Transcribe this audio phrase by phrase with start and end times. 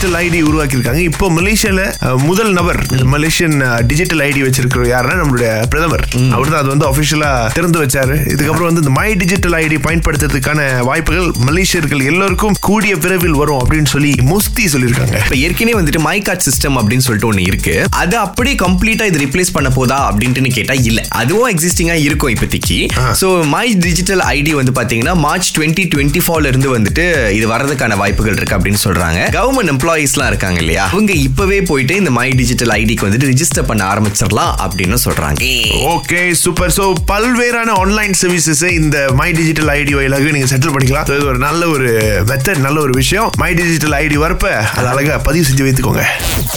[0.00, 1.00] Digital ID உருவாக்கியிருக்காங்க.
[1.08, 1.80] இப்போ மலேசியால
[2.26, 2.78] முதல் நபர்
[3.14, 3.56] மலேசியன்
[3.88, 6.04] டிஜிட்டல் ஐடி வச்சிருக்கிற யாருன்னா நம்மளுடைய பிரதமர்.
[6.36, 8.14] அவர் தான் அது வந்து அபிஷியலா திறந்து வச்சாரு.
[8.34, 14.12] இதுக்கப்புறம் வந்து இந்த மை டிஜிட்டல் ஐடி பயன்படுத்துறதுக்கான வாய்ப்புகள் மலேசியர்கள் எல்லோருக்கும் கூடிய விரைவில் வரும் அப்படின்னு சொல்லி
[14.30, 15.18] முஸ்தி சொல்லியிருக்காங்க.
[15.24, 17.74] இப்ப ஏற்கனவே வந்துட்டு மை கார்ட் சிஸ்டம் அப்படின்னு சொல்லிட்டு ஒண்ணு இருக்கு.
[18.04, 21.04] அது அப்படியே கம்ப்ளீட்டா இது ரிப்ளேஸ் பண்ண போதா அப்படின்ட்டு கேட்டா இல்ல.
[21.20, 22.80] அதுவும் எக்ஸிஸ்டிங்கா இருக்கும் இப்போதைக்கு.
[23.22, 27.06] சோ மை டிஜிட்டல் ஐடி வந்து பாத்தீங்கன்னா மார்ச் டுவெண்ட்டி டுவெண்ட்டி ஃபோர்ல இருந்து வந்துட்டு
[27.40, 29.20] இது வரதுக்கான வாய்ப்புகள் இருக்கு அப்படின்னு சொல்றாங்க.
[29.38, 30.88] கவர்மெண்ட் எம்ப்ளாயிஸ்லாம் இருக்காங்க இல்லையா?
[30.88, 35.38] அவங்க இப்பவே போயிட்டு இந்த மை டிஜிட்டல் ஐடிக்கு வந்துட்டு ரிஜிஸ்டர் பண்ண ஆரம்பிச்சிடலாம் அப்படின்னு சொல்றாங்க.
[35.72, 41.14] ஓகே சூப்பர் சோ பல்வேறான ஆன்லைன் சர்வீசஸ் இந்த மை டிஜிட்டல் ஐடி வழியாக நீங்க செட்டில் பண்ணிக்கலாம்.
[41.14, 41.88] இது ஒரு நல்ல ஒரு
[42.26, 43.30] மெத்தட் நல்ல ஒரு விஷயம்.
[43.36, 46.04] மை டிஜிட்டல் ஐடி வரப்ப அது அழகா பதிவு செஞ்சு வைத்துக்கோங்க.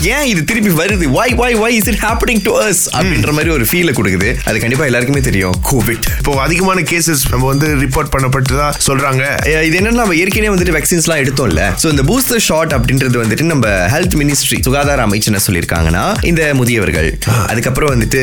[0.01, 1.05] ஏன் இது திருப்பி வருது?
[1.05, 4.35] Why why why is it happening to us அப்படின்ற மாதிரி ஒரு ஃபீலை கொடுக்குது.
[4.43, 5.55] அது கண்டிப்பா எல்லாருக்குமே தெரியும்.
[5.71, 9.23] கோவிட் இப்போ அதிகமான கேசஸ் நம்ம வந்து ரிப்போர்ட் பண்ணப்பட்டதா சொல்றாங்க.
[9.41, 11.73] அஹ் இது என்னன்னா நம்ம ஏற்கனவே வந்துட்டு வேக்சின்ஸ்லாம் எடுத்தோம்ல.
[11.83, 17.09] சோ இந்த பூஸ்டர் ஷாட் அப்படின்றது வந்துட்டு நம்ம ஹெல்த் மினிஸ்ட்ரி சுகாதார அமைச்சு என்ன சொல்லியிருக்காங்கன்னா இந்த முதியவர்கள்
[17.47, 18.21] அதுக்கப்புறம் வந்துட்டு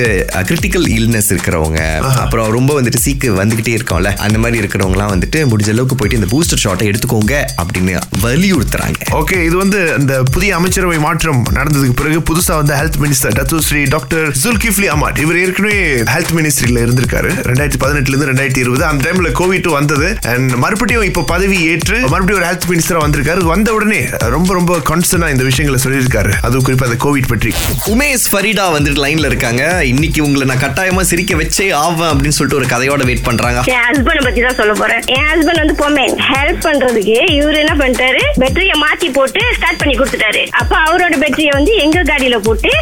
[0.48, 1.80] கிரிட்டிக்கல் இல்னஸ் இருக்கிறவங்க
[2.24, 6.62] அப்புறம் ரொம்ப வந்துட்டு சீக்கு வந்துகிட்டே இருக்கோம்ல அந்த மாதிரி இருக்கிறவங்கலாம் வந்துட்டு முடிஞ்ச அளவுக்கு போயிட்டு இந்த பூஸ்டர்
[6.64, 9.00] ஷாட்டை எடுத்துக்கோங்க அப்படின்னு வலியுறுத்துறாங்க.
[9.20, 13.82] ஓகே இது வந்து இந்த புதிய அமைச்சரவை மாற்றம் நடந்ததுக்கு பிறகு புதுசா வந்து health minister Datuk Seri
[13.94, 15.18] doctor Dzulkefly Ahmad.
[15.24, 15.80] இவர் ஏற்கனவே
[16.12, 17.30] ஹெல்த் மினிஸ்ட்ரியில இருந்திருக்காரு.
[17.50, 18.84] ரெண்டாயிரத்தி பதினெட்டுல இருந்து ரெண்டாயிரத்தி இருபது.
[18.90, 20.08] அந்த டைம்ல கோவிட் வந்தது.
[20.34, 23.42] அண்ட் மறுபடியும் இப்போ பதவி ஏற்று மறுபடியும் ஒரு ஹெல்த் மினிஸ்டரா வந்திருக்காரு.
[23.54, 24.00] வந்த உடனே
[24.36, 26.30] ரொம்ப ரொம்ப கான்ஸ்டன்டா இந்த விஷயங்களை சொல்லியிருக்காரு.
[26.46, 27.50] அது குறிப்பா அந்த கோவிட் பற்றி.
[27.92, 29.62] உமேஷ் ஃபரீடா வந்துட்டு லைன்ல இருக்காங்க.
[29.90, 33.60] இன்னைக்கு உங்களை நான் கட்டாயமா சிரிக்க வச்சே ஆவேன் அப்படின்னு சொல்லிட்டு ஒரு கதையோட வெயிட் பண்றாங்க.
[33.74, 35.02] என் ஹஸ்பண்ட் பத்தி தான் சொல்ல போறேன்.
[35.16, 38.22] என் ஹஸ்பண்ட் வந்து போமேன் ஹெல்ப் பண்றதுக்கு இவரு என்ன பண்ணிட்டாரு?
[38.42, 40.42] பேட்டரிய மாத்தி போட்டு ஸ்டார்ட் பண்ணி கொடுத்துட்டாரு.
[40.62, 42.72] அப்ப அவரோட பேட்டரிய வந்து எங்க காடியில போட்டு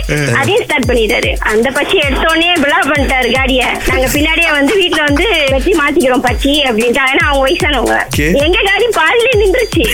[0.41, 1.33] அதையும் ஸ்டார்ட் பண்ணிட்டாரு.
[1.53, 3.63] அந்த பச்சி எடுத்தோடனே பிளா பண்ணிட்டாரு காடிய.
[3.91, 7.05] நாங்க பின்னாடியே வந்து வீட்டுல வந்து பேட்டரி மாத்திக்கிறோம் பச்சி அப்படின்ட்டு.
[7.13, 7.99] ஏன்னா அவங்க வயசானவங்க.
[8.47, 9.87] எங்க காடி பாதியில நின்றுச்சு.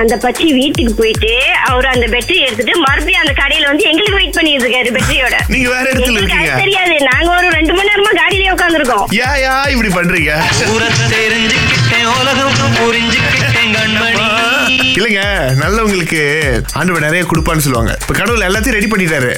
[0.00, 1.27] அந்த பச்சி வீட்டுக்கு போயிட்டு
[1.70, 5.84] அவர் அந்த பேட்டரி எடுத்துட்டு மறுபடியும் அந்த கடையில வந்து எங்களுக்கு வெயிட் பண்ணிட்டு இருக்காரு பேட்டரியோட நீங்க வேற
[5.92, 6.54] இடத்துல இருக்கீங்க.
[6.60, 6.96] தெரியாது.
[7.10, 10.32] நாங்க ஒரு ரெண்டு மணி நேரமா காடியிலே உட்காந்துருக்கோம் யா யா இப்படி பண்றீங்க?
[11.14, 13.67] தெரிஞ்சுக்கிட்டேன் உலகம் புரிஞ்சுக்கிட்டேன்.
[14.98, 15.22] இல்லைங்க
[15.62, 16.20] நல்லவங்களுக்கு
[16.78, 17.92] ஆண்டவர் நிறைய கொடுப்பான்னு சொல்லுவாங்க.
[18.02, 19.30] இப்ப கடவுள் எல்லாத்தையும் ரெடி பண்ணிட்டாரு.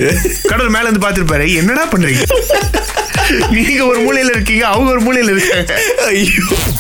[0.51, 2.25] கடவுள் மேல இருந்து பாத்துருப்பாரு என்னடா பண்றீங்க?
[3.55, 5.75] நீங்க ஒரு மூலையில இருக்கீங்க அவங்க ஒரு மூலையில இருக்காங்க.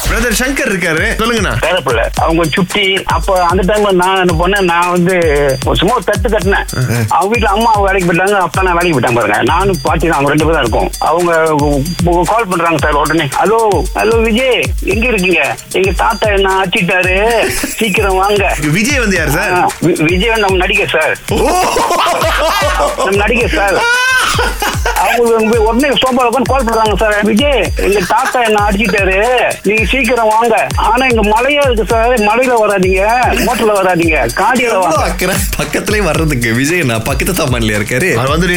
[0.06, 1.04] பிரதர் சங்கர் இருக்காரு.
[1.20, 1.52] சொல்லுங்கண்ணா.
[1.64, 2.84] பேரப்பிள்ள அவங்க சுட்டி
[3.16, 5.16] அப்ப அந்த டைம்ல நான் என்ன பண்ணேன் நான் வந்து
[5.68, 6.66] ஒரு சும்மா தட்டு தட்டினேன்
[7.16, 9.38] அவங்க வீட்டுல அம்மா வேலைக்கு போயிட்டாங்க அப்பா நான் வேலைக்கு போயிட்டாங்க பாருங்க.
[9.52, 10.90] நானும் பாட்டி தான் அவங்க ரெண்டு பேரும் தான் இருக்கோம்.
[11.10, 13.26] அவங்க கால் பண்றாங்க சார் உடனே.
[13.40, 13.60] ஹலோ
[14.00, 14.60] ஹலோ விஜய்
[14.94, 15.42] எங்க இருக்கீங்க?
[15.80, 17.16] எங்க தாத்தா என்ன ஆச்சிட்டாரு
[17.48, 18.56] சீக்கிரம் வாங்க.
[18.72, 19.72] விஜய் வந்து யார் சார்?
[19.80, 21.16] விஜய் நம்ம நடிகர் சார்.
[22.96, 23.78] நம்ம நடிகர் சார்.
[25.00, 27.22] அவங்க உடனே சோபால உட்காந்து கால் பண்றாங்க சார்.
[27.22, 29.18] விஜய் எங்க தாத்தா என்ன அடிச்சிட்டாரு?
[29.62, 30.66] நீங்க சீக்கிரம் வாங்க.
[30.76, 32.08] ஆனா இங்க மழையா இருக்கு சார்.
[32.08, 33.04] மழையில வராதீங்க.
[33.46, 34.28] மோட்டர்ல வராதீங்க.
[34.34, 35.34] காடியில வாங்க.
[35.58, 38.14] பக்கத்துலயே வர்றதுக்கு விஜய் நான் பக்கத்து தாமன்ல இருக்காரு?
[38.14, 38.48] அவர் வந்து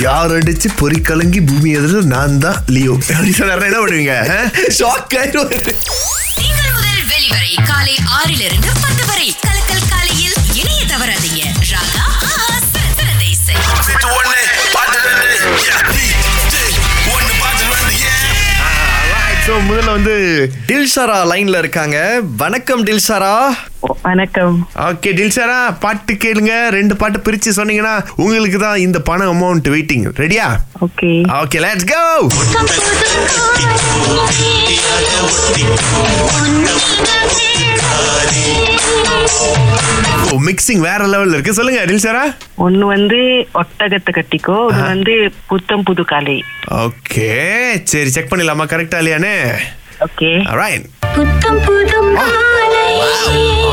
[0.00, 2.92] யார் அடிச்சு பொறி கலங்கி பூமி எதிர நான் தான் லியோ.
[2.92, 4.14] அப்படி சொன்னாருன்னா என்ன பண்ணுவீங்க?
[4.30, 4.44] ஆ?
[4.78, 5.76] ஷாக் ஆயிடுவாரு.
[8.22, 9.28] ஆறிலிருந்து பத்து வரை.
[9.44, 11.42] கலக்கல் காலையில் இணைய தவறாதீங்க.
[11.70, 12.02] ராகா
[12.72, 13.54] சிறந்த இசை.
[19.70, 20.14] முதல்ல வந்து
[20.68, 22.20] டில்ஷாரா லைன்ல இருக்காங்க.
[22.42, 23.32] வணக்கம் டில்ஷாரா.
[24.02, 24.56] வணக்கம்.
[24.88, 26.54] ஓகே டில்சாரா பாட்டு கேளுங்க.
[26.76, 30.48] ரெண்டு பாட்டு பிரிச்சு சொன்னீங்கன்னா உங்களுக்கு தான் இந்த பணம் அமௌண்ட் வெயிட்டிங் ரெடியா
[30.88, 31.12] okay
[31.42, 32.02] okay let's go
[40.46, 41.54] mixing வேற லெவல்ல இருக்கு.
[41.58, 42.22] சொல்லுங்க டில்சாரா
[42.64, 43.18] ஒன்னு வந்து
[43.62, 45.14] ஒட்டகத்தை கட்டிக்கோ ஒன்னு வந்து
[45.52, 46.36] புத்தம் புது காலை
[46.86, 47.28] ஓகே.
[47.92, 48.66] சரி செக் பண்ணிடலாமா?
[48.72, 49.34] கரெக்டா இல்லையானே?
[50.06, 50.30] ஓகே.
[50.60, 50.86] ரைட்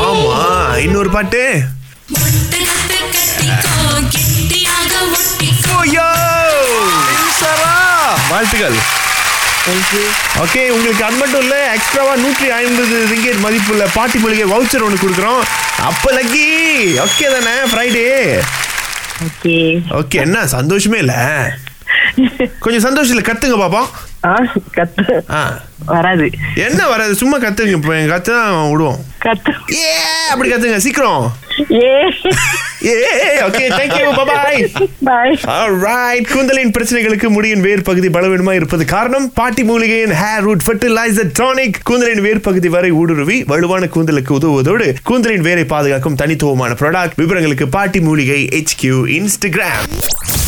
[0.06, 0.40] ஆமா
[0.86, 1.42] இன்னொரு பாட்டு.
[8.30, 8.76] வாழ்த்துக்கள்.
[10.40, 15.42] ஓகே உங்களுக்கு அது மட்டும் இல்ல எக்ஸ்ட்ராவா நூற்றி ஐம்பது ரிங்கெட் மதிப்புள்ள பாட்டி மொழிகை வவுச்சர் ஒன்று கொடுக்குறோம்.
[15.82, 16.46] அப்ப லக்கி
[17.04, 18.04] ஓகே தானே ஃப்ரைடே
[19.26, 19.56] ஓகே
[19.98, 21.16] ஓகே என்ன சந்தோஷமே இல்ல?
[22.58, 23.88] கொஞ்சம் சந்தோஷம் இல்ல கத்துங்க பாப்போம்.
[24.24, 24.32] ஆ
[24.74, 25.04] கத்து.
[25.30, 25.42] ஆ.
[25.86, 26.26] வராது.
[26.60, 27.14] என்ன வராது?
[27.14, 28.98] சும்மா கத்துங்க இப்போ எங்க கத்து தான் விடுவோம்.
[29.20, 29.52] கத்து.
[29.78, 29.92] ஏ
[30.30, 31.22] அப்படி கத்துங்க சீக்கிரம்.
[36.32, 39.32] கூந்தலின் பிரச்சனைகளுக்கு முடியின் வேர் பகுதி பலவீனமா இருப்பது காரணம்.
[39.32, 45.40] பாட்டி மூலிகையின் ஹேர் ரூட் ஃபர்டிலைசர் டானிக் கூந்தலின் வேர் பகுதி வரை ஊடுருவி வலுவான கூந்தலுக்கு உதவுவதோடு கூந்தலின்
[45.40, 48.48] வேரை பாதுகாக்கும் தனித்துவமான ப்ராடக்ட் விவரங்களுக்கு பாட்டி மூலிகை
[48.88, 50.39] இன்ஸ்டாகிராம்